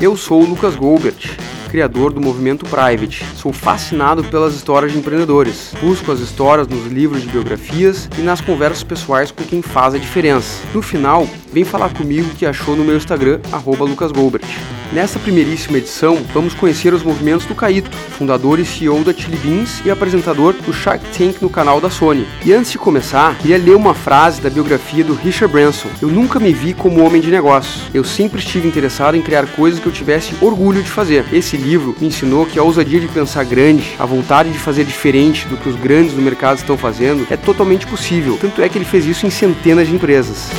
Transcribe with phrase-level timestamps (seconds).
[0.00, 1.36] Eu sou o Lucas Goldbert,
[1.70, 3.24] criador do movimento Private.
[3.36, 5.72] Sou fascinado pelas histórias de empreendedores.
[5.80, 9.98] Busco as histórias nos livros de biografias e nas conversas pessoais com quem faz a
[9.98, 10.62] diferença.
[10.74, 14.44] No final, vem falar comigo o que achou no meu Instagram, lucasgolbert.
[14.92, 19.80] Nessa primeiríssima edição, vamos conhecer os movimentos do Caíto, fundador e CEO da Chili Beans
[19.84, 22.26] e apresentador do Shark Tank no canal da Sony.
[22.44, 25.88] E antes de começar, queria ler uma frase da biografia do Richard Branson.
[26.02, 27.84] Eu nunca me vi como homem de negócios.
[27.94, 31.24] Eu sempre estive interessado em criar coisas que eu tivesse orgulho de fazer.
[31.32, 35.46] Esse livro me ensinou que a ousadia de pensar grande, a vontade de fazer diferente
[35.46, 38.38] do que os grandes do mercado estão fazendo, é totalmente possível.
[38.40, 40.50] Tanto é que ele fez isso em centenas de empresas.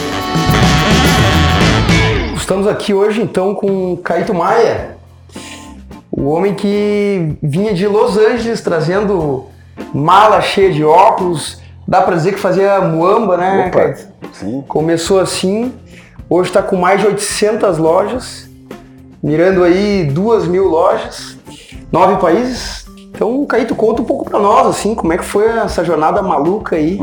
[2.36, 4.98] Estamos aqui hoje então com Caíto Maia,
[6.12, 9.46] o homem que vinha de Los Angeles trazendo
[9.94, 11.62] mala cheia de óculos.
[11.88, 14.08] Dá para dizer que fazia muamba, né, Opa, Caíto?
[14.34, 14.64] Sim.
[14.68, 15.74] Começou assim,
[16.30, 18.50] hoje está com mais de 800 lojas,
[19.22, 21.38] mirando aí duas mil lojas,
[21.92, 22.86] nove países.
[23.14, 26.76] Então, Caíto, conta um pouco para nós, assim, como é que foi essa jornada maluca
[26.76, 26.98] aí.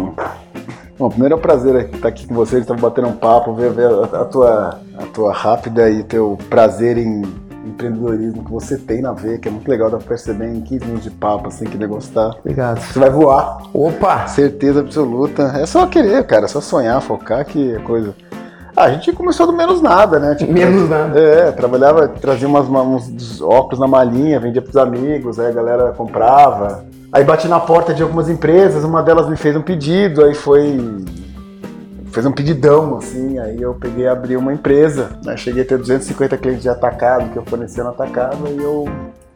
[0.99, 3.87] Bom, primeiro é um prazer estar aqui com vocês, estar batendo um papo, ver, ver
[3.87, 7.23] a, a, tua, a tua rápida e teu prazer em
[7.65, 10.85] empreendedorismo que você tem na veia, que é muito legal, dá pra perceber em 15
[10.87, 12.35] minutos de papo, assim, que negócio tá.
[12.41, 12.81] Obrigado.
[12.81, 13.59] Você vai voar.
[13.73, 14.27] Opa!
[14.27, 15.43] Certeza absoluta.
[15.57, 18.15] É só querer, cara, é só sonhar, focar que é coisa.
[18.79, 20.37] Ah, a gente começou do menos nada, né?
[20.37, 21.19] Tipo, menos nada.
[21.19, 26.85] É, trabalhava, trazia umas, uns óculos na malinha, vendia pros amigos, aí a galera comprava.
[27.13, 30.79] Aí bati na porta de algumas empresas, uma delas me fez um pedido, aí foi.
[32.13, 35.11] fez um pedidão, assim, aí eu peguei e abri uma empresa.
[35.25, 35.37] Né?
[35.37, 38.85] Cheguei a ter 250 clientes de atacado que eu fornecia no atacado e eu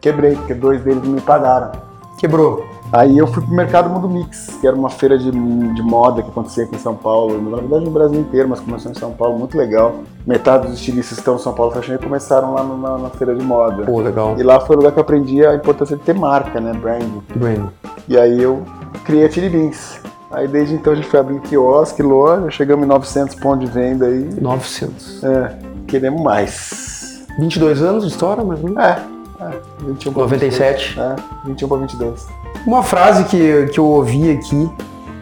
[0.00, 1.72] quebrei, porque dois deles me pagaram.
[2.16, 2.64] Quebrou.
[2.92, 6.28] Aí eu fui pro Mercado Mundo Mix, que era uma feira de, de moda que
[6.28, 9.38] acontecia aqui em São Paulo, na verdade no Brasil inteiro, mas começou em São Paulo,
[9.38, 9.94] muito legal.
[10.26, 13.42] Metade dos estilistas estão em São Paulo Fashion começaram lá no, na, na, feira de
[13.42, 13.84] moda.
[13.84, 14.38] Pô, legal.
[14.38, 17.02] E lá foi o lugar que eu aprendi a importância de ter marca, né, brand.
[17.34, 17.70] Brand.
[18.06, 18.62] E aí eu
[19.06, 19.98] criei a Chili Beans.
[20.30, 24.04] Aí desde então a gente foi abrindo quiosque, loja, chegamos em 900 pontos de venda
[24.04, 24.28] aí.
[24.38, 25.24] 900.
[25.24, 27.24] É, queremos mais.
[27.38, 28.78] 22 anos de história, mas não.
[28.78, 29.02] É,
[29.40, 29.50] é
[29.86, 31.00] 21 97.
[31.00, 31.16] É,
[31.46, 32.41] 21 para 22.
[32.66, 34.70] Uma frase que, que eu ouvi aqui,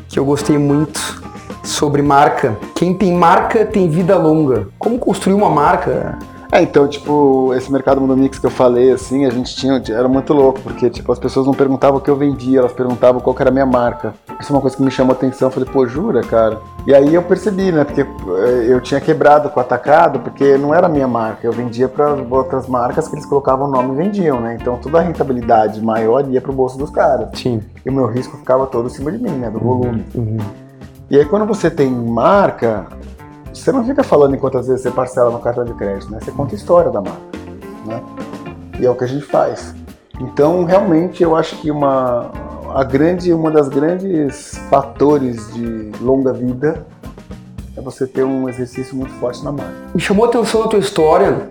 [0.09, 1.23] que eu gostei muito,
[1.63, 2.59] sobre marca.
[2.75, 4.69] Quem tem marca tem vida longa.
[4.79, 6.19] Como construir uma marca?
[6.53, 10.09] É, então, tipo, esse mercado mundo mix que eu falei, assim, a gente tinha, era
[10.09, 13.37] muito louco, porque, tipo, as pessoas não perguntavam o que eu vendia, elas perguntavam qual
[13.39, 14.15] era a minha marca.
[14.41, 16.59] Isso é uma coisa que me chamou a atenção, eu falei, pô, jura, cara?
[16.87, 20.75] E aí eu percebi, né, porque eh, eu tinha quebrado com o atacado, porque não
[20.75, 23.97] era a minha marca, eu vendia para outras marcas que eles colocavam o nome e
[23.97, 27.29] vendiam, né, então toda a rentabilidade maior ia pro bolso dos caras.
[27.35, 27.63] Sim.
[27.85, 30.05] E o meu risco ficava todo em cima de mim, né, do volume.
[30.15, 30.39] Uhum.
[31.09, 32.87] E aí quando você tem marca,
[33.61, 36.19] você não fica falando em quantas vezes você parcela no cartão de crédito, né?
[36.21, 37.21] Você conta a história da marca,
[37.85, 38.03] né?
[38.79, 39.75] E é o que a gente faz.
[40.19, 42.31] Então, realmente, eu acho que uma,
[42.75, 46.87] a grande, uma das grandes fatores de longa vida
[47.77, 49.73] é você ter um exercício muito forte na marca.
[49.95, 51.49] Me chamou a atenção a tua história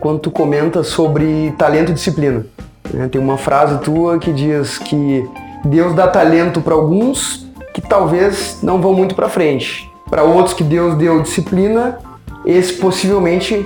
[0.00, 2.44] quando tu comenta sobre talento e disciplina.
[2.92, 3.08] Né?
[3.08, 5.26] Tem uma frase tua que diz que
[5.64, 9.91] Deus dá talento para alguns que talvez não vão muito para frente.
[10.12, 11.98] Para outros que Deus deu disciplina,
[12.44, 13.64] esses possivelmente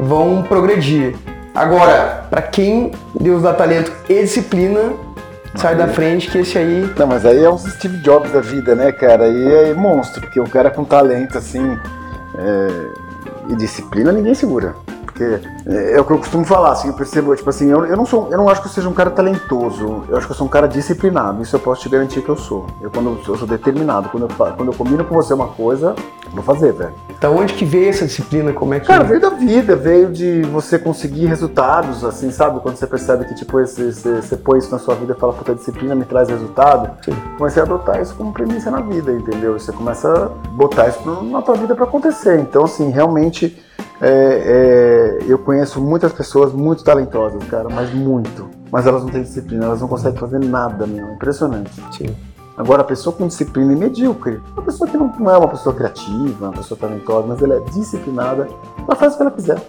[0.00, 1.14] vão progredir.
[1.54, 4.92] Agora, para quem Deus dá talento e disciplina,
[5.54, 6.92] sai da frente que esse aí.
[6.98, 9.26] Não, mas aí é um Steve Jobs da vida, né, cara?
[9.26, 11.78] Aí é monstro, porque o cara com talento assim
[12.36, 12.86] é...
[13.48, 14.74] e disciplina ninguém segura.
[15.18, 18.06] Porque é o que eu costumo falar, assim, eu percebo, tipo assim, eu, eu, não
[18.06, 20.46] sou, eu não acho que eu seja um cara talentoso, eu acho que eu sou
[20.46, 22.66] um cara disciplinado, isso eu posso te garantir que eu sou.
[22.80, 25.96] Eu, quando, eu sou determinado, quando eu, quando eu combino com você uma coisa,
[26.32, 26.94] vou fazer, velho.
[27.20, 28.52] Da onde que veio essa disciplina?
[28.52, 28.86] Como é que.
[28.86, 32.60] Cara, veio da vida, veio de você conseguir resultados, assim, sabe?
[32.60, 35.32] Quando você percebe que, tipo, você, você, você põe isso na sua vida e fala,
[35.32, 36.96] puta, disciplina me traz resultado.
[37.04, 37.16] Sim.
[37.36, 39.58] Comecei a adotar isso como premissa na vida, entendeu?
[39.58, 42.38] Você começa a botar isso na tua vida para acontecer.
[42.38, 43.66] Então, assim, realmente
[44.00, 48.48] é, é, eu conheço muitas pessoas muito talentosas, cara, mas muito.
[48.70, 51.12] Mas elas não têm disciplina, elas não conseguem fazer nada, meu.
[51.14, 51.72] Impressionante.
[51.96, 52.14] Sim.
[52.58, 54.40] Agora, a pessoa com disciplina é medíocre.
[54.52, 57.60] Uma pessoa que não, não, é uma pessoa criativa, uma pessoa talentosa, mas ela é
[57.70, 59.62] disciplinada, ela faz o que ela quiser.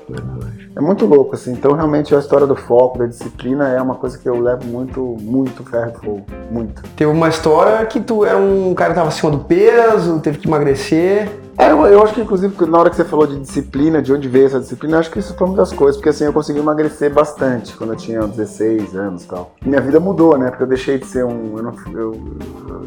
[0.75, 1.51] É muito louco, assim.
[1.51, 5.17] Então, realmente, a história do foco, da disciplina, é uma coisa que eu levo muito,
[5.21, 6.25] muito ferro e fogo.
[6.49, 6.81] Muito.
[6.95, 10.47] Teve uma história que tu era um cara que estava acima do peso, teve que
[10.47, 11.29] emagrecer.
[11.59, 14.29] É, eu, eu, acho que inclusive na hora que você falou de disciplina, de onde
[14.29, 17.13] veio essa disciplina, acho que isso foi uma das coisas, porque assim, eu consegui emagrecer
[17.13, 19.51] bastante quando eu tinha 16 anos e tal.
[19.65, 20.49] Minha vida mudou, né?
[20.49, 21.57] Porque eu deixei de ser um.
[21.57, 22.21] Eu, não, eu,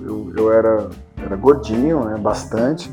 [0.07, 0.87] eu, eu era,
[1.23, 2.17] era gordinho, né?
[2.19, 2.91] Bastante.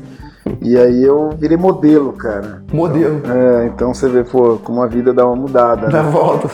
[0.60, 2.62] E aí eu virei modelo, cara.
[2.70, 3.22] Modelo.
[3.24, 5.88] É, então você vê, pô, como a vida dá uma mudada.
[5.88, 6.10] Dá né?
[6.10, 6.50] volta.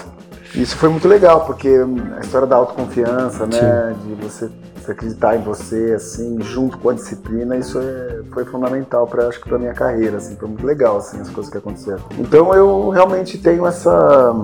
[0.57, 1.69] Isso foi muito legal, porque
[2.17, 3.95] a história da autoconfiança, né?
[4.05, 9.07] De você, você acreditar em você, assim, junto com a disciplina, isso é, foi fundamental
[9.07, 12.01] para acho que para minha carreira, assim, foi muito legal, assim, as coisas que aconteceram.
[12.19, 14.35] Então eu realmente tenho essa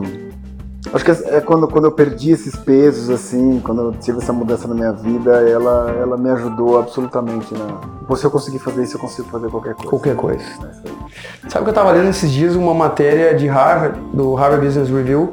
[0.93, 4.69] Acho que é quando, quando eu perdi esses pesos, assim, quando eu tive essa mudança
[4.69, 7.55] na minha vida, ela, ela me ajudou absolutamente.
[7.55, 7.67] Né?
[8.15, 9.89] Se eu conseguir fazer isso, eu consigo fazer qualquer coisa.
[9.89, 10.45] Qualquer coisa.
[11.49, 15.33] Sabe que eu estava lendo esses dias uma matéria de Harvard, do Harvard Business Review,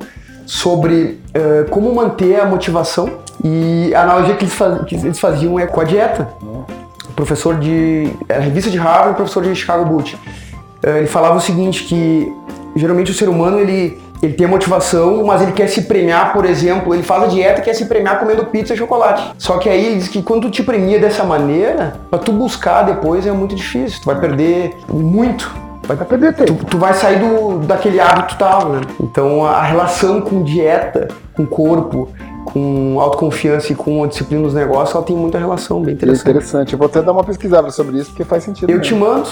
[0.49, 5.59] sobre uh, como manter a motivação e a analogia que eles, faz, que eles faziam
[5.59, 6.27] é com a dieta.
[6.41, 8.11] O professor de.
[8.27, 10.15] A revista de Harvard, professor de Chicago Boot.
[10.15, 12.33] Uh, ele falava o seguinte: que
[12.75, 16.93] geralmente o ser humano ele ele tem motivação, mas ele quer se premiar, por exemplo,
[16.93, 19.31] ele faz a dieta e quer se premiar comendo pizza e chocolate.
[19.37, 22.81] Só que aí ele diz que quando tu te premia dessa maneira, pra tu buscar
[22.81, 24.01] depois é muito difícil.
[24.01, 25.68] Tu vai perder muito.
[25.95, 26.53] Vai perder tempo.
[26.53, 28.81] Tu, tu vai sair do, daquele hábito tal, né?
[28.99, 32.09] Então a relação com dieta, com corpo,
[32.45, 36.27] com autoconfiança e com a disciplina dos negócios, ela tem muita relação, bem interessante.
[36.27, 36.73] É interessante.
[36.73, 38.69] Eu vou até dar uma pesquisada sobre isso, porque faz sentido.
[38.69, 38.83] Eu mesmo.
[38.83, 39.29] te mando.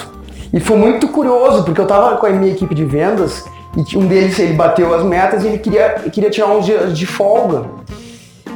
[0.54, 3.46] E foi muito curioso, porque eu tava com a minha equipe de vendas
[3.76, 7.06] e um deles, ele bateu as metas e ele queria, queria tirar uns dias de
[7.06, 7.66] folga.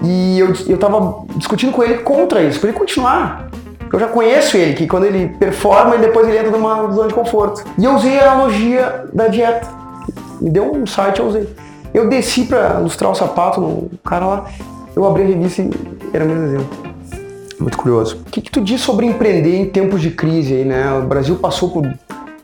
[0.04, 3.51] E eu, eu tava discutindo com ele contra isso, para ele continuar.
[3.92, 7.14] Eu já conheço ele, que quando ele performa, ele depois ele entra numa zona de
[7.14, 7.64] conforto.
[7.78, 9.68] E eu usei a analogia da dieta.
[10.40, 11.50] Me deu um site, eu usei.
[11.94, 14.46] Eu desci para ilustrar o sapato no cara lá,
[14.96, 15.70] eu abri a revista e
[16.14, 16.92] era o mesmo exemplo.
[17.60, 18.22] Muito curioso.
[18.26, 20.92] O que, que tu diz sobre empreender em tempos de crise aí, né?
[20.94, 21.86] O Brasil passou por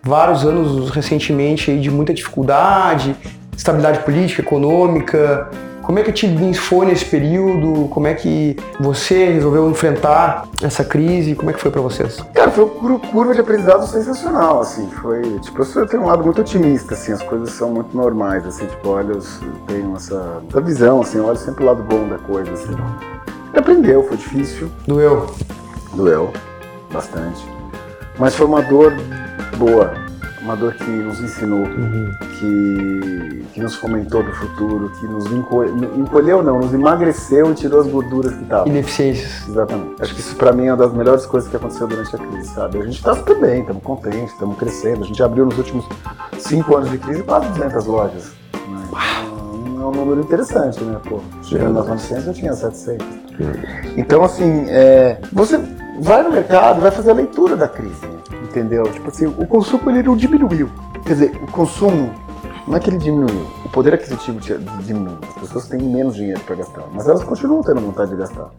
[0.03, 3.15] vários anos recentemente aí de muita dificuldade,
[3.55, 5.49] estabilidade política, econômica.
[5.87, 7.87] Como é que te foi nesse período?
[7.87, 11.33] Como é que você resolveu enfrentar essa crise?
[11.33, 12.17] Como é que foi para vocês?
[12.33, 14.89] Cara, foi uma curva de aprendizado sensacional, assim.
[15.01, 17.13] Foi, tipo, eu tenho um lado muito otimista, assim.
[17.13, 18.65] As coisas são muito normais, assim.
[18.65, 19.21] Tipo, olha, eu
[19.65, 21.21] tenho essa, essa visão, assim.
[21.21, 22.75] Olha sempre o lado bom da coisa, assim.
[23.55, 24.69] Aprendeu, foi difícil.
[24.85, 25.25] Doeu?
[25.93, 26.33] Doeu,
[26.91, 27.47] bastante.
[28.19, 28.91] Mas foi uma dor
[29.57, 29.93] boa,
[30.41, 32.11] uma dor que nos ensinou, uhum.
[32.39, 35.25] Que, que nos fomentou para o futuro, que nos
[35.97, 38.67] encolheu, não, nos emagreceu e tirou as gorduras que estavam.
[38.67, 39.47] Ineficiências.
[39.47, 40.01] Exatamente.
[40.01, 42.49] Acho que isso para mim é uma das melhores coisas que aconteceu durante a crise,
[42.49, 42.79] sabe?
[42.79, 45.03] A gente está super bem, estamos contentes, estamos crescendo.
[45.03, 45.85] A gente abriu nos últimos
[46.39, 48.31] cinco anos de crise quase 200 lojas.
[48.53, 48.87] Né?
[48.89, 50.99] Então, é um número interessante, né?
[51.07, 53.07] Pô, chegando nas 900 eu tinha 700.
[53.95, 55.59] Então, assim, é, você
[55.99, 58.17] vai no mercado, vai fazer a leitura da crise
[58.49, 58.83] entendeu?
[58.83, 60.69] Tipo assim, o consumo ele não diminuiu.
[61.05, 62.11] Quer dizer, o consumo
[62.67, 64.39] não é que ele diminuiu, o poder aquisitivo
[64.83, 65.17] diminuiu.
[65.27, 68.49] As pessoas têm menos dinheiro para gastar, mas elas continuam tendo vontade de gastar.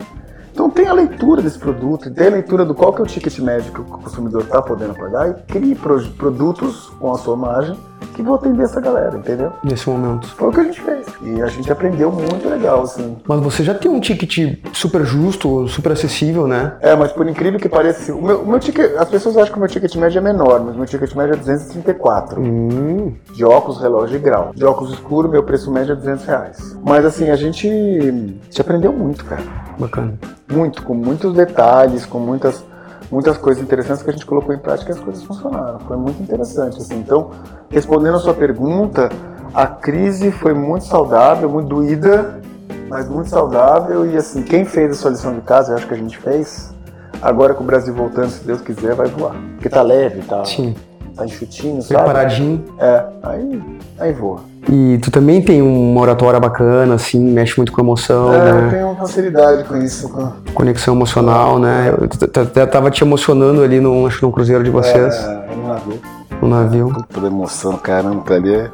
[0.51, 3.39] Então tem a leitura desse produto, tem a leitura do qual que é o ticket
[3.39, 7.79] médio que o consumidor está podendo pagar e crie produtos com a sua margem
[8.19, 9.53] que vão atender essa galera, entendeu?
[9.63, 10.27] Nesse momento.
[10.35, 11.07] Foi o que a gente fez.
[11.23, 13.17] E a gente aprendeu muito legal, assim.
[13.25, 16.73] Mas você já tem um ticket super justo, super acessível, né?
[16.81, 19.57] É, mas por incrível que pareça, o meu, o meu ticket, as pessoas acham que
[19.57, 22.41] o meu ticket médio é menor, mas o meu ticket médio é 234.
[22.41, 23.15] Hum.
[23.33, 24.51] De óculos, relógio e grau.
[24.53, 26.77] De óculos escuro, meu preço médio é 200 reais.
[26.83, 29.43] Mas assim, a gente, a gente aprendeu muito, cara.
[29.79, 30.19] Bacana.
[30.51, 32.65] Muito, com muitos detalhes, com muitas
[33.11, 35.79] muitas coisas interessantes que a gente colocou em prática e as coisas funcionaram.
[35.81, 36.79] Foi muito interessante.
[36.79, 36.99] Assim.
[36.99, 37.31] Então,
[37.71, 39.09] respondendo a sua pergunta,
[39.55, 42.41] a crise foi muito saudável, muito doída,
[42.89, 44.11] mas muito saudável.
[44.11, 46.73] E assim, quem fez a sua lição de casa, eu acho que a gente fez.
[47.21, 49.35] Agora com o Brasil voltando, se Deus quiser, vai voar.
[49.55, 50.75] Porque tá leve, tá, Sim.
[51.17, 52.05] tá enxutinho, sabe?
[52.05, 52.65] Preparadinho.
[52.79, 53.63] É, aí,
[53.99, 54.41] aí voa.
[54.71, 58.67] E tu também tem uma oratória bacana, assim, mexe muito com emoção, é, né?
[58.67, 60.09] eu tenho facilidade com isso.
[60.11, 60.31] Com...
[60.53, 61.95] Conexão emocional, né?
[61.97, 65.15] Eu até tava te emocionando ali no, acho, no cruzeiro de vocês.
[65.15, 66.01] É, no navio.
[66.43, 66.93] No navio.
[67.09, 68.55] Puta emoção, caramba, tá ali.
[68.55, 68.71] É-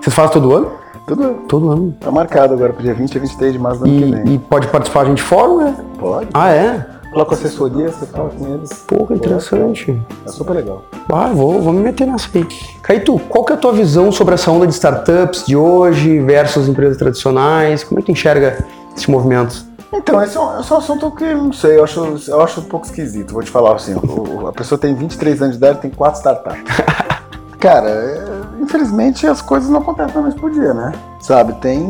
[0.00, 0.72] Vocês fazem todo ano?
[1.06, 1.34] Todo ano.
[1.48, 1.96] Todo ano.
[1.98, 4.34] Tá marcado agora pro dia 20 a 23 de março do ano que vem.
[4.34, 5.76] E pode participar a gente fora, né?
[5.98, 6.28] Pode.
[6.34, 6.86] Ah, é?
[7.12, 8.70] Coloca assessoria, você fala com eles.
[8.86, 10.00] Pô, que interessante.
[10.24, 10.84] É super legal.
[11.12, 12.46] Ah, vou, vou me meter nessa aí.
[12.82, 16.68] Caíto, qual que é a tua visão sobre essa onda de startups de hoje versus
[16.68, 17.82] empresas tradicionais?
[17.82, 18.64] Como é que tu enxerga
[18.96, 19.70] esse movimento?
[19.92, 22.60] Então, esse é, um, esse é um assunto que, não sei, eu acho, eu acho
[22.60, 23.32] um pouco esquisito.
[23.32, 26.18] Vou te falar assim, o, a pessoa tem 23 anos de idade e tem quatro
[26.18, 26.62] startups.
[27.58, 30.92] Cara, é, infelizmente as coisas não acontecem mais por dia, né?
[31.20, 31.84] Sabe, tem.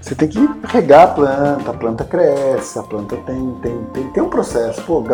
[0.00, 4.22] Você tem que regar a planta, a planta cresce, a planta tem, tem, tem, tem
[4.22, 4.82] um processo.
[4.82, 5.04] Pô,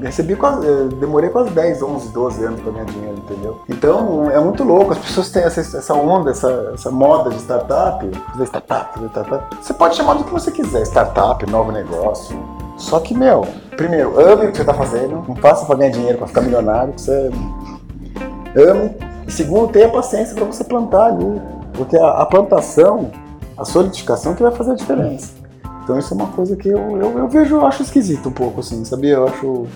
[0.00, 0.64] recebi quase.
[1.00, 3.60] Demorei quase 10, 11, 12 anos pra ganhar dinheiro, entendeu?
[3.68, 8.08] Então é muito louco, as pessoas têm essa, essa onda, essa, essa moda de startup,
[8.30, 9.56] fazer startup, fazer startup.
[9.60, 12.38] Você pode chamar do que você quiser, startup, novo negócio
[12.76, 13.44] Só que, meu,
[13.76, 16.92] primeiro, ame o que você tá fazendo, não faça pra ganhar dinheiro, pra ficar milionário,
[16.92, 17.30] que você
[18.56, 18.94] ame.
[19.26, 21.42] E segundo, tenha paciência pra você plantar ali.
[21.74, 23.10] Porque a, a plantação,
[23.56, 25.32] a solidificação que vai fazer a diferença.
[25.82, 28.60] Então isso é uma coisa que eu, eu, eu vejo, eu acho esquisito um pouco,
[28.60, 29.14] assim, sabia?
[29.14, 29.66] Eu acho.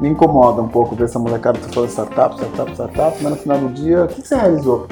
[0.00, 3.58] Me incomoda um pouco ver essa molecada que falando startup, startup, startup, mas no final
[3.58, 4.86] do dia, o que você realizou?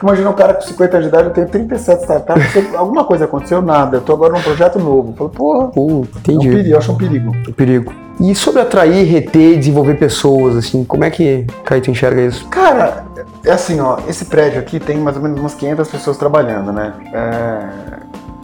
[0.00, 3.26] Fico imaginando um cara com 50 anos de idade, eu tenho 37 startups, alguma coisa
[3.26, 3.98] aconteceu, nada.
[3.98, 5.10] Eu tô agora num projeto novo.
[5.10, 6.48] Eu falo, porra, Pô, é um entendi.
[6.48, 7.36] perigo, eu acho um perigo.
[7.46, 7.92] Um perigo.
[8.18, 12.48] E sobre atrair, reter e desenvolver pessoas, assim, como é que, Caio, enxerga isso?
[12.48, 13.04] Cara,
[13.44, 16.94] é assim, ó, esse prédio aqui tem mais ou menos umas 500 pessoas trabalhando, né?
[17.12, 17.99] É,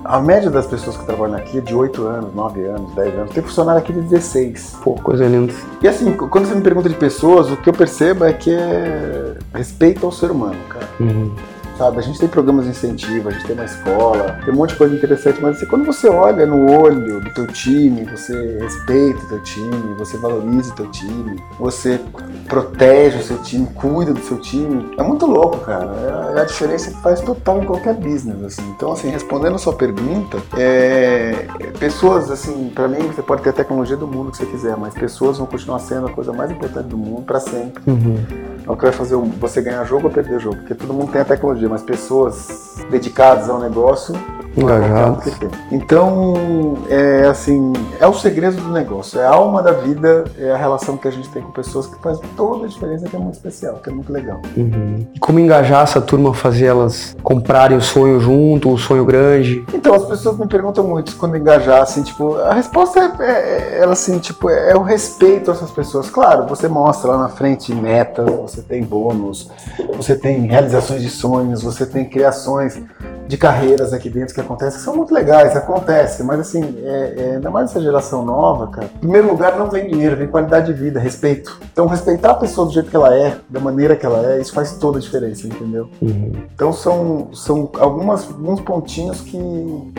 [0.09, 3.31] a média das pessoas que trabalham aqui é de 8 anos, 9 anos, 10 anos.
[3.33, 4.79] Tem funcionário aqui de 16.
[4.83, 5.53] Pô, coisa linda.
[5.83, 9.35] E assim, quando você me pergunta de pessoas, o que eu percebo é que é
[9.55, 10.89] respeito ao ser humano, cara.
[11.01, 11.33] Uhum.
[11.77, 14.71] Sabe, a gente tem programas de incentivo, a gente tem uma escola, tem um monte
[14.71, 19.23] de coisa interessante, mas assim, quando você olha no olho do teu time, você respeita
[19.25, 22.01] o teu time, você valoriza o teu time, você
[22.49, 26.33] protege o seu time, cuida do seu time, é muito louco, cara.
[26.35, 28.67] É a diferença que faz total em qualquer business, assim.
[28.71, 31.47] Então, assim, respondendo a sua pergunta, é,
[31.79, 34.95] pessoas, assim, pra mim, você pode ter a tecnologia do mundo que você quiser, mas
[34.95, 37.83] pessoas vão continuar sendo a coisa mais importante do mundo pra sempre.
[37.87, 38.56] Uhum.
[38.67, 40.57] É o que vai fazer você ganhar jogo ou perder jogo.
[40.57, 44.13] Porque todo mundo tem a tecnologia, mas pessoas dedicadas ao negócio.
[44.57, 45.35] É Engajados.
[45.39, 45.49] tem.
[45.73, 50.57] Então, é assim, é o segredo do negócio, é a alma da vida, é a
[50.57, 53.35] relação que a gente tem com pessoas que faz toda a diferença, que é muito
[53.35, 54.41] especial, que é muito legal.
[54.57, 55.07] Uhum.
[55.15, 59.65] E como engajar essa turma, fazer elas comprarem o sonho junto, o sonho grande?
[59.75, 63.79] Então, as pessoas me perguntam muito quando engajar, assim, tipo, a resposta é, é- é-
[63.83, 66.09] ela, assim, tipo, é o respeito a essas pessoas.
[66.09, 69.51] Claro, você mostra lá na frente metas, você tem bônus,
[69.97, 72.81] você tem realizações de sonhos, você tem criações
[73.27, 77.35] de carreiras aqui dentro que acontecem, que são muito legais, acontece, mas assim, é, é,
[77.35, 80.73] ainda mais essa geração nova, cara, em primeiro lugar não vem dinheiro, vem qualidade de
[80.73, 81.59] vida, respeito.
[81.73, 84.53] Então, respeitar a pessoa do jeito que ela é, da maneira que ela é, isso
[84.53, 85.89] faz toda a diferença, entendeu?
[86.01, 86.33] Uhum.
[86.55, 89.39] Então são, são algumas, alguns pontinhos que,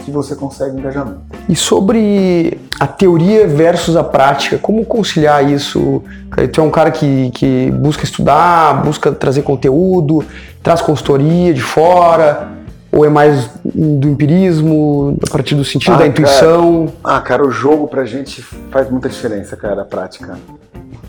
[0.04, 1.22] que você consegue engajamento.
[1.48, 6.04] E sobre a teoria versus a prática, como conciliar isso?
[6.52, 10.24] Tu é um cara que, que busca estudar, busca trazer conteúdo,
[10.62, 12.57] traz consultoria de fora,
[12.98, 17.52] ou é mais do empirismo, a partir do sentido Ah, da intuição, Ah, cara, o
[17.52, 20.36] jogo pra gente faz muita diferença, cara, a prática.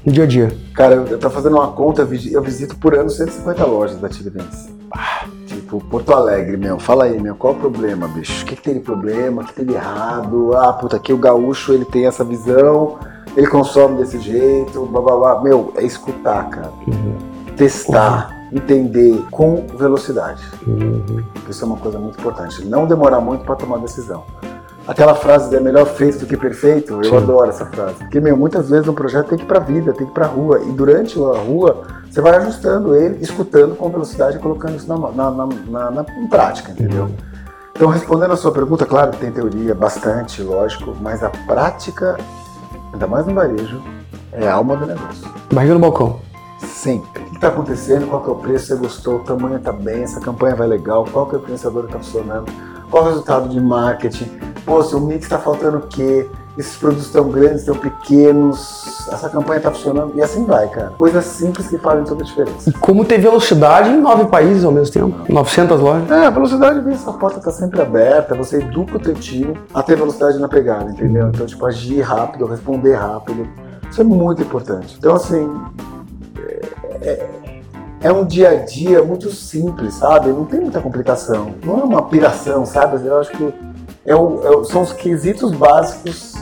[0.04, 0.52] no dia a dia?
[0.74, 4.06] Cara, eu, tô fazendo uma conta, eu visi- eu visito por ano 150 lojas da
[4.06, 4.68] Atividades.
[5.46, 8.42] Tipo, Porto Alegre, meu, fala aí, meu, qual o problema, bicho?
[8.42, 9.42] O que, que tem de problema?
[9.42, 10.54] O que tem de errado?
[10.56, 12.96] Ah, puta, aqui o gaúcho, ele tem essa visão,
[13.36, 15.42] ele consome desse jeito, blá blá blá.
[15.42, 16.70] Meu, é escutar, cara.
[17.56, 20.42] Testar, entender com velocidade.
[20.66, 21.22] Uhum.
[21.48, 22.64] Isso é uma coisa muito importante.
[22.64, 24.24] Não demorar muito para tomar decisão.
[24.86, 27.16] Aquela frase de é melhor feito do que perfeito, eu Sim.
[27.18, 27.94] adoro essa frase.
[27.96, 30.26] Porque, meu, muitas vezes um projeto tem que ir pra vida, tem que ir pra
[30.26, 30.60] rua.
[30.60, 34.96] E durante a rua, você vai ajustando ele, escutando com velocidade e colocando isso na,
[35.10, 37.10] na, na, na- na- em prática, entendeu?
[37.76, 42.16] Então, respondendo a sua pergunta, claro que tem teoria, bastante, lógico, mas a prática,
[42.92, 43.82] ainda mais no varejo,
[44.32, 45.28] é a alma do negócio.
[45.52, 46.18] Barriga no balcão.
[46.58, 47.22] Sempre.
[47.22, 48.08] O que está acontecendo?
[48.08, 48.66] Qual que é o preço?
[48.66, 49.16] Você gostou?
[49.16, 50.02] O tamanho está bem?
[50.02, 51.04] Essa campanha vai legal?
[51.10, 52.46] Qual que é o influenciador que está funcionando?
[52.90, 54.30] Qual o resultado de marketing?
[54.64, 56.28] Pô, se o mix está faltando o quê?
[56.56, 59.06] Esses produtos estão grandes, estão pequenos?
[59.12, 60.12] Essa campanha está funcionando?
[60.16, 60.92] E assim vai, cara.
[60.98, 62.68] Coisas simples que fazem toda a diferença.
[62.68, 65.32] E como ter velocidade em nove países ao mesmo tempo?
[65.32, 66.10] 900 lojas?
[66.10, 69.82] É, a velocidade vem, essa porta tá sempre aberta, você educa o teu time a
[69.82, 71.28] ter velocidade na pegada, entendeu?
[71.28, 73.48] Então, tipo, agir rápido, responder rápido.
[73.88, 74.96] Isso é muito importante.
[74.98, 75.48] Então, assim,
[76.48, 77.28] é,
[78.02, 80.28] é um dia a dia muito simples, sabe?
[80.28, 81.54] Não tem muita complicação.
[81.64, 83.04] Não é uma piração, sabe?
[83.06, 83.52] Eu acho que
[84.06, 86.34] é o- é o- são os quesitos básicos.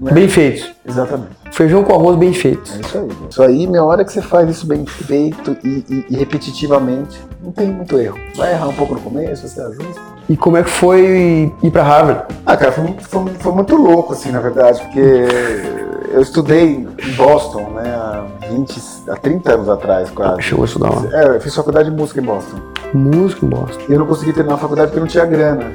[0.00, 0.12] Né?
[0.12, 0.66] Bem feito.
[0.86, 1.30] Exatamente.
[1.50, 2.72] Feijão com arroz bem feito.
[2.76, 3.08] É isso aí.
[3.30, 7.52] Isso aí, minha hora que você faz isso bem feito e, e- e repetitivamente, não
[7.52, 8.18] tem muito erro.
[8.36, 10.00] Vai errar um pouco no começo, você ajusta.
[10.28, 12.24] E como é que foi ir pra Harvard?
[12.46, 15.00] Ah, cara, foi, muito- foi- foi muito louco, assim, na verdade, porque
[16.12, 20.42] eu estudei em Boston, né, há 20, há 30 anos atrás, quase.
[20.42, 21.02] Chegou a estudar lá.
[21.12, 22.56] É, eu fiz faculdade de música em Boston.
[22.94, 23.82] Música em Boston.
[23.88, 25.70] E eu não consegui terminar a faculdade porque não tinha grana.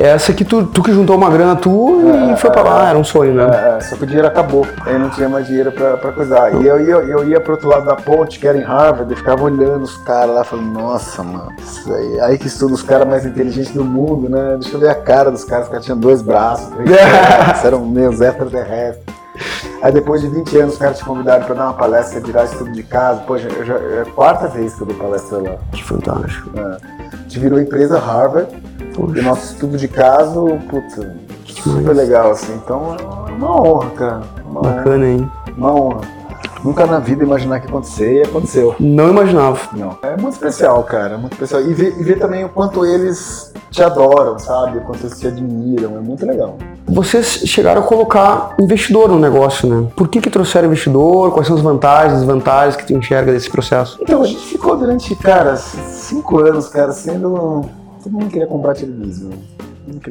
[0.00, 2.02] Essa que tu, tu que juntou uma grana tu
[2.32, 3.76] e foi pra lá, era um sonho, né?
[3.78, 4.66] É, só que o dinheiro acabou.
[4.86, 6.54] Aí não tinha mais dinheiro pra, pra coisar.
[6.54, 9.16] E eu ia, eu ia pro outro lado da ponte, que era em Harvard, e
[9.16, 12.20] ficava olhando os caras lá, falando, nossa, mano, isso aí.
[12.20, 14.56] Aí que estuda os caras mais inteligentes do mundo, né?
[14.60, 17.84] Deixa eu ver a cara dos caras, os caras tinham dois braços, três pernas, eram
[17.84, 19.18] meus extraterrestres.
[19.82, 22.72] Aí depois de 20 anos os caras te convidaram pra dar uma palestra, virar estudo
[22.72, 23.20] de casa.
[23.20, 25.56] Pô, já, eu já, é a quarta vez que eu dou palestra lá.
[25.72, 26.50] Que fantástico.
[26.58, 28.48] A gente virou empresa Harvard.
[28.98, 32.52] E o Poxa, nosso estudo de caso, puta, super legal, assim.
[32.54, 32.96] Então
[33.28, 34.22] é uma honra, cara.
[34.44, 35.30] Uma Bacana, hein?
[35.56, 36.00] Uma honra.
[36.64, 38.74] Nunca na vida imaginar que acontecer e aconteceu.
[38.80, 39.60] Não imaginava.
[39.72, 39.96] Não.
[40.02, 41.14] É muito especial, cara.
[41.14, 41.62] É muito especial.
[41.62, 44.78] E ver, e ver também o quanto eles te adoram, sabe?
[44.78, 45.96] O quanto eles te admiram.
[45.96, 46.58] É muito legal.
[46.86, 49.88] Vocês chegaram a colocar investidor no negócio, né?
[49.94, 51.32] Por que que trouxeram investidor?
[51.32, 53.96] Quais são as vantagens, desvantagens que tu enxerga desse processo?
[54.00, 57.64] Então, a gente ficou durante, cara, cinco anos, cara, sendo.
[58.08, 59.32] Todo mundo queria comprar televisão.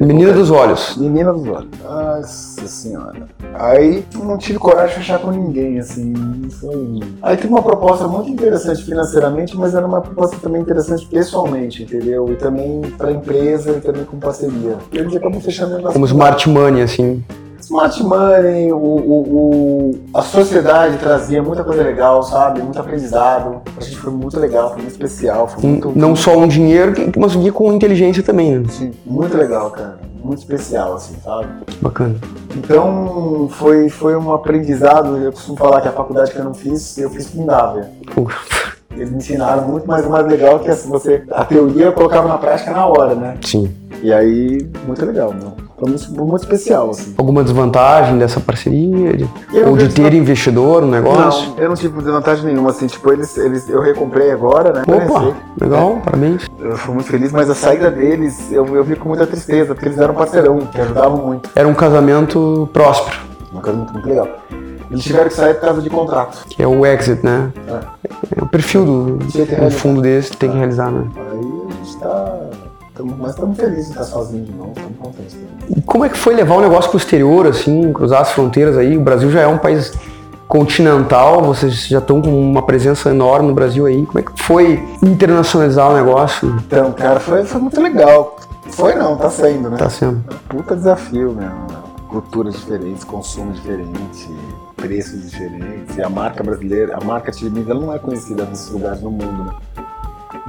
[0.00, 0.96] Menina dos olhos.
[0.96, 1.68] Menina dos olhos.
[1.82, 3.26] Nossa senhora.
[3.54, 6.14] Aí não tive coragem de fechar com ninguém, assim.
[6.60, 7.00] Foi...
[7.20, 12.32] Aí teve uma proposta muito interessante financeiramente, mas era uma proposta também interessante pessoalmente, entendeu?
[12.32, 14.76] E também pra empresa e também com parceria.
[14.92, 15.82] E a gente acabou fechando.
[15.92, 17.24] Como smart money, assim.
[17.68, 22.62] Smart Money, o, o- o- a sociedade trazia muita coisa legal, sabe?
[22.62, 23.60] Muito aprendizado.
[23.76, 25.92] A gente foi muito legal, foi muito especial, foi muito.
[25.94, 28.66] Não só um dinheiro, mas vinha com inteligência também, né?
[28.70, 29.98] Sim, muito legal, cara.
[30.24, 31.46] Muito especial, assim, sabe?
[31.82, 32.14] Bacana.
[32.56, 35.18] Então foi, foi um aprendizado.
[35.18, 37.90] Eu costumo falar que a faculdade que eu não fiz, eu fiz Fundávia.
[38.16, 38.72] Ufa.
[38.92, 41.22] Eles me ensinaram muito mais o mais legal que assim, você.
[41.30, 43.36] A teoria eu colocava na prática na hora, né?
[43.44, 43.70] Sim.
[44.02, 45.67] E aí, muito legal, meu.
[45.78, 47.14] Foi muito, muito especial, assim.
[47.16, 49.16] Alguma desvantagem dessa parceria?
[49.16, 49.28] De-
[49.64, 51.50] ou de ter investidor no negócio?
[51.50, 54.82] Não, eu não tive desvantagem nenhuma, assim, tipo, eles, eles, eu recomprei agora, né?
[54.88, 56.46] Opa, legal, parabéns.
[56.58, 59.86] Eu fui muito feliz, mas a saída deles eu, eu vi com muita tristeza, porque
[59.88, 61.48] eles eram parceirão, que ajudavam muito.
[61.54, 63.16] Era um casamento próspero,
[63.52, 64.28] Uma coisa muito, legal.
[64.90, 66.44] Eles tiveram que sair por causa de contrato.
[66.48, 67.52] que é o exit, né?
[68.36, 69.18] É o perfil do
[69.62, 71.06] um fundo desse tem que realizar, né?
[71.30, 72.40] Aí a gente tá.
[72.98, 75.36] Tamo- mas estamos felizes de estar sozinho de novo, estamos contentes.
[75.74, 78.96] E como é que foi levar o negócio pro exterior, assim, cruzar as fronteiras aí?
[78.96, 79.92] O Brasil já é um país
[80.46, 84.04] continental, vocês já estão com uma presença enorme no Brasil aí.
[84.06, 86.56] Como é que foi internacionalizar o negócio?
[86.66, 88.36] Então, cara, foi, foi muito legal.
[88.70, 89.76] Foi não, tá sendo, né?
[89.76, 90.22] Tá sendo.
[90.48, 91.50] Puta desafio, né?
[92.08, 94.30] Culturas diferentes, consumo diferente,
[94.76, 95.96] preços diferentes.
[95.96, 97.30] E a marca brasileira, a marca
[97.68, 99.52] ela não é conhecida nesses lugares no mundo, né?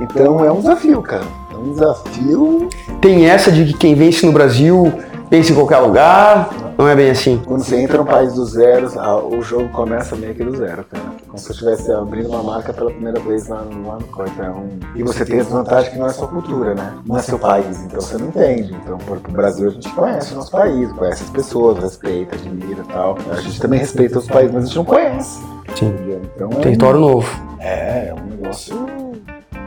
[0.02, 1.26] Então é um desafio, cara.
[1.60, 2.70] Um desafio.
[3.02, 4.92] Tem essa de que quem vence no Brasil
[5.30, 6.50] vence em qualquer lugar?
[6.78, 7.42] Não é bem assim?
[7.46, 8.88] Quando você entra no país do zero,
[9.30, 11.04] o jogo começa meio que do zero, cara.
[11.28, 14.32] Como se você estivesse abrindo uma marca pela primeira vez lá, lá no coisa.
[14.42, 16.94] É um- E você tem a desvantagem que não é sua cultura, né?
[17.06, 18.74] Não é seu país, então você não entende.
[18.82, 22.94] Então, pro Brasil, a gente conhece o nosso país, conhece as pessoas, respeita, admira e
[22.94, 23.18] tal.
[23.30, 25.40] A gente também respeita os países, mas a gente não conhece.
[25.76, 25.94] Sim.
[26.36, 27.30] Então, é Território novo.
[27.60, 28.74] É, é um negócio.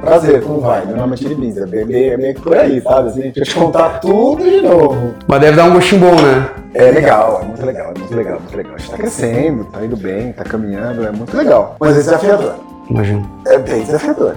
[0.03, 0.85] Prazer, como vai?
[0.85, 3.09] Meu nome é Tiribins, é bem, bem, é meio que por aí, sabe?
[3.09, 5.15] Assim, deixa eu te contar tudo de novo.
[5.29, 6.51] Mas deve dar um gostinho bom, né?
[6.75, 8.75] É legal, é muito legal, é muito legal, muito legal.
[8.75, 11.77] A gente tá crescendo, tá indo bem, tá caminhando, é muito legal.
[11.79, 12.57] Mas é desafiador.
[12.91, 13.31] Imagino.
[13.47, 14.37] É bem desafiador.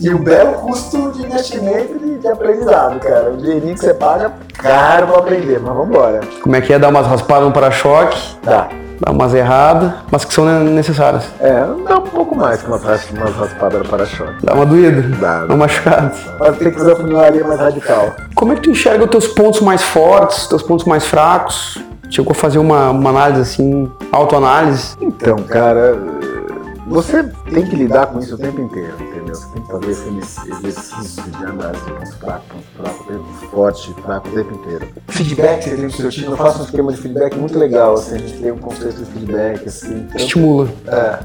[0.00, 3.30] E o belo custo de investimento e de, aprendizado, cara.
[3.30, 6.20] O dinheirinho que você paga, caro pra aprender, mas vambora.
[6.42, 8.18] Como é que é dar umas raspadas no para-choque,
[9.00, 9.10] Dá.
[9.12, 11.24] umas erradas, mas que são necessárias.
[11.40, 11.52] É,
[11.88, 14.34] dá um pouco mais que umas, ras- umas raspadas no para-choque.
[14.44, 15.44] Dá uma doída, Dá.
[15.46, 16.12] uma machucada.
[16.38, 18.12] Mas tem que fazer a funilaria mais radical.
[18.34, 21.78] Como é que tu enxerga os teus pontos mais fortes, os teus pontos mais fracos?
[22.08, 24.96] Chegou a fazer uma, uma análise assim, autoanálise?
[25.00, 25.98] Então, cara,
[26.86, 27.22] você
[27.52, 29.34] tem que lidar com isso o tempo inteiro, entendeu?
[29.34, 33.84] Você tem que fazer esse exercício de análise de pontos fracos, pontos fracos, pontos fortes,
[34.04, 34.88] fraco o tempo inteiro.
[35.08, 38.14] Feedback você tem no seu time, eu faço um esquema de feedback muito legal, assim,
[38.14, 39.94] a gente tem um conceito de feedback, assim.
[40.08, 40.68] então- Estimula.
[40.86, 41.18] é,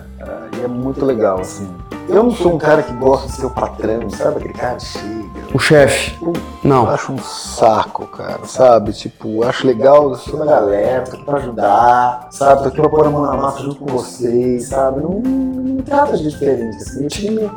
[0.57, 1.69] e é muito legal, assim.
[2.09, 4.37] Eu não sou um cara que gosta de ser o patrão, sabe?
[4.39, 5.21] Aquele cara chega.
[5.53, 6.17] O chefe.
[6.21, 6.89] Eu Não.
[6.89, 8.91] acho um saco, cara, sabe?
[8.93, 12.63] Tipo, acho legal, eu sou da galera, tô aqui pra ajudar, sabe?
[12.63, 15.01] Tô aqui pra pôr a mão na massa junto com vocês, sabe?
[15.01, 17.05] Não, não trata de diferente, assim.
[17.05, 17.51] O time,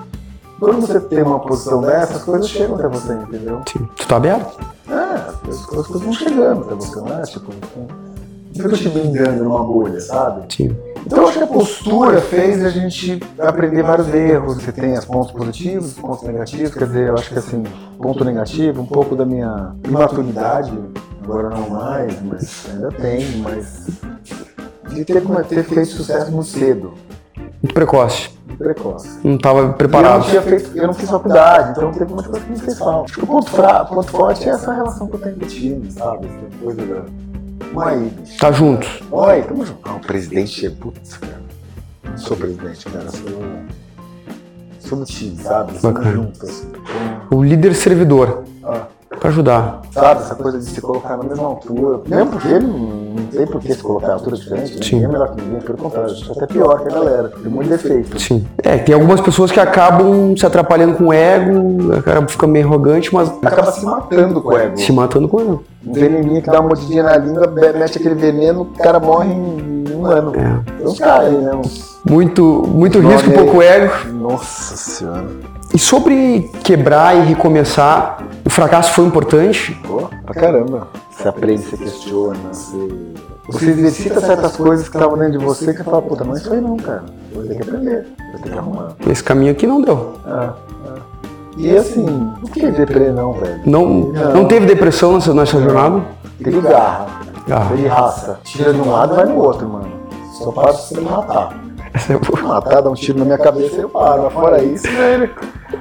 [0.61, 3.63] quando você tem uma posição dessa, as coisas chegam até você, entendeu?
[3.69, 3.89] Sim.
[3.97, 4.59] Tu tá aberto?
[4.89, 7.23] É, as coisas vão chegando até você, não é?
[7.23, 7.53] Tipo,
[8.57, 10.55] não fica te blindando numa bolha, sabe?
[10.55, 10.77] Sim.
[11.07, 14.57] Então acho que a postura fez a gente aprender vários erros.
[14.63, 16.73] Você tem os pontos positivos, os pontos negativos.
[16.75, 17.63] Quer dizer, eu acho que assim,
[18.01, 20.73] ponto negativo, um pouco da minha imaturidade,
[21.23, 23.87] agora não mais, mas ainda tem, mas
[24.95, 26.95] de ter, ter feito sucesso muito cedo,
[27.63, 28.31] Muito precoce.
[28.47, 29.19] muito precoce.
[29.25, 30.25] Não tava E eu não, preparado.
[30.27, 33.05] tinha feito, eu não fiz faculdade, então teve muita coisa que me fez falta.
[33.11, 35.49] Acho que o ponto, fra, ponto forte é essa relação que eu tenho com o
[35.49, 36.27] time, sabe?
[36.27, 37.24] Essa coisa da.
[37.75, 38.39] Vamos aí, bicho.
[38.39, 38.87] Tá junto.
[39.11, 39.81] Oi, tamo junto.
[39.83, 40.71] Ah, o presidente é.
[40.71, 41.41] Putz, cara.
[42.05, 43.11] Não sou presidente, cara.
[43.11, 43.43] Sou.
[44.79, 45.79] Sou do time, sabe?
[45.79, 46.13] Somos Bacana.
[46.13, 46.43] juntos.
[46.43, 46.73] assim.
[47.31, 48.45] O líder servidor.
[48.63, 48.87] ah,
[49.25, 49.81] Pra ajudar.
[49.91, 52.03] sabe, essa coisa de se colocar na mesma altura.
[52.07, 54.77] Mesmo porque ele não, tem por que se colocar à altura diferente.
[54.77, 54.83] Né?
[54.83, 54.97] Sim.
[54.97, 56.15] Ninguém é melhor que ninguém, pelo contrário.
[56.29, 57.29] A até pior que a galera.
[57.31, 58.21] Tem muito defeito.
[58.21, 58.47] Sim.
[58.63, 63.15] É, tem algumas pessoas que acabam se atrapalhando com o ego, acaba fica meio arrogante,
[63.15, 64.77] mas Acaba se matando com o ego.
[64.77, 65.65] se matando com o ego.
[65.87, 69.91] Um veneninho que dá uma mordidinha na língua, mete aquele veneno, o cara morre em
[69.91, 70.33] um humano.
[70.37, 70.85] É.
[70.87, 71.55] Uns caras aí, né?
[71.55, 71.99] Uns...
[72.07, 73.91] Muito, muito risco pouco ego.
[74.13, 75.25] Nossa senhora.
[75.75, 79.73] E sobre quebrar e recomeçar, o fracasso foi importante?
[79.85, 80.87] Pô, pra caramba.
[81.11, 82.91] Você aprende, você questiona, você.
[83.49, 86.39] Você exercita certas coisas que estavam dentro de você que você fala, puta, não é
[86.39, 87.05] isso aí não, cara.
[87.35, 88.93] Vou ter que aprender, vou ter que arrumar.
[89.11, 90.13] Esse caminho aqui não deu.
[90.25, 90.55] Ah,
[90.87, 90.99] ah.
[91.59, 93.61] E assim, não fiquei deprê não, velho.
[93.67, 93.85] Não,
[94.33, 96.03] não teve depressão nessa, nessa jornada?
[96.43, 97.07] Teve garra,
[97.49, 97.71] Garra.
[97.71, 98.39] teve raça.
[98.45, 99.91] Tira de um lado e vai no outro, mano.
[100.39, 101.53] Só para se você me matar.
[101.93, 102.43] Essa é boa.
[102.43, 104.23] Matar, dar um tiro na minha cabeça e eu paro.
[104.25, 105.31] Mas fora isso, velho.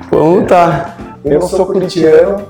[0.10, 0.96] Vamos tá.
[1.24, 2.44] Eu não sou corintiano,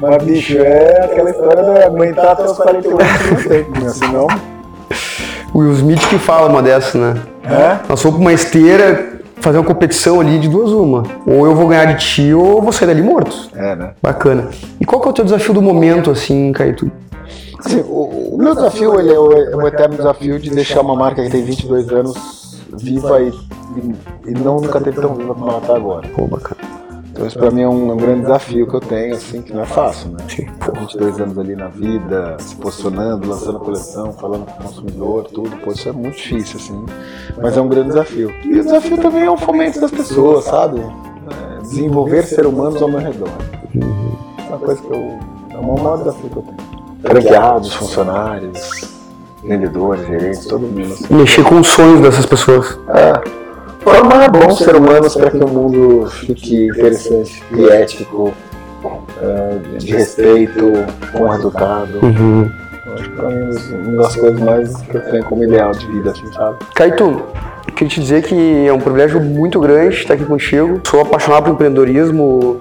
[0.00, 3.88] mas bicho, é aquela história da aguentar até os 48 anos tempo, né?
[3.90, 4.26] Senão.
[5.52, 7.20] O Will Smith que fala uma dessa, né?
[7.44, 7.78] É?
[7.88, 11.02] Nós fomos pra uma esteira fazer uma competição ali de duas uma.
[11.26, 13.50] Ou eu vou ganhar de ti ou eu vou sair dali morto.
[13.54, 13.90] É, né?
[14.00, 14.48] Bacana.
[14.80, 16.90] E qual que é o teu desafio do momento, assim, Caetu?
[17.58, 20.96] Assim, o, o meu desafio ele é, o, é o eterno desafio de deixar uma
[20.96, 25.50] marca que tem 22 anos viva e, e, e não nunca teve tão viva como
[25.50, 26.08] ela está agora.
[26.08, 26.81] Pô, bacana.
[27.12, 29.62] Então isso pra mim é um, um grande desafio que eu tenho, assim, que não
[29.62, 30.24] é fácil, né?
[30.64, 35.50] Pô, 22 anos ali na vida, se posicionando, lançando coleção, falando com o consumidor, tudo,
[35.58, 36.86] pô, isso é muito difícil, assim.
[37.40, 38.32] Mas é um grande desafio.
[38.42, 40.80] E o desafio também é o fomento das pessoas, sabe?
[40.80, 43.28] É, desenvolver ser humanos ao meu redor.
[43.74, 45.18] É uma coisa que eu.
[45.50, 46.72] É o maior desafio que eu tenho.
[47.02, 48.90] Franqueados, funcionários,
[49.44, 50.94] vendedores, gerentes, todo mundo.
[50.94, 51.14] Assim.
[51.14, 52.78] Mexer com os sonhos dessas pessoas.
[52.88, 53.41] É.
[53.84, 58.32] Formar bons seres humanos para que o mundo fique interessante e ético,
[59.20, 60.72] é, de respeito,
[61.12, 61.98] com resultado.
[62.02, 62.50] Uhum.
[62.94, 63.50] Acho que pra mim
[63.86, 66.58] uma das coisas mais que eu tenho como ideal de vida, assim, sabe?
[66.74, 67.22] Caetu,
[67.74, 70.80] queria te dizer que é um privilégio muito grande estar aqui contigo.
[70.86, 72.58] Sou apaixonado por empreendedorismo.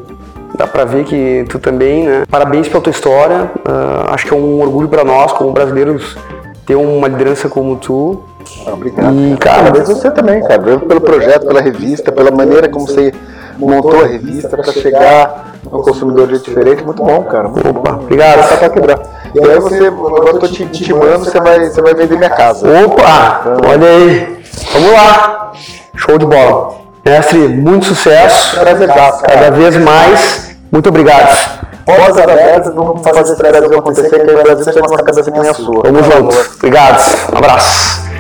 [0.58, 2.24] Dá pra ver que tu também, né?
[2.30, 3.50] Parabéns pela tua história.
[3.66, 6.18] Ah, acho que é um orgulho pra nós, como brasileiros,
[6.66, 8.22] ter uma liderança como tu.
[8.68, 9.16] Obrigado.
[9.16, 10.56] E, cara, Parabéns você também, cara.
[10.60, 13.14] Obrigado pelo projeto, pela revista, pela maneira como você
[13.58, 16.84] montou a revista para chegar no consumidor de diferente.
[16.84, 17.48] Muito bom, cara.
[17.48, 18.04] Muito Opa, bom.
[18.04, 18.50] obrigado.
[18.50, 19.00] Tá pra quebrar.
[19.34, 22.68] E aí você, agora eu tô te intimando, você vai, você vai vender minha casa.
[22.86, 23.44] Opa!
[23.68, 24.44] Olha aí!
[24.74, 25.52] Vamos lá!
[25.96, 26.76] Show de bola!
[27.06, 28.58] Mestre, muito sucesso!
[28.58, 30.56] Cada vez mais.
[30.72, 31.62] Muito obrigado!
[31.86, 35.50] Portas abertas, vamos fazer esse Brasil acontecer, que o Brasil tem uma cabeça que nem
[35.50, 35.84] a sua.
[35.84, 36.36] Tamo junto!
[36.58, 37.02] Obrigado!
[37.34, 38.11] Um abraço!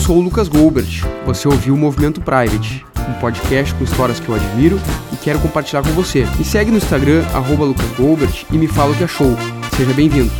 [0.00, 1.02] Sou o Lucas Goldberg.
[1.26, 4.80] Você ouviu o Movimento Private, um podcast com histórias que eu admiro
[5.12, 6.26] e quero compartilhar com você.
[6.38, 7.86] Me segue no Instagram, arroba Lucas
[8.50, 9.36] e me fala o que achou.
[9.76, 10.30] Seja bem-vindo.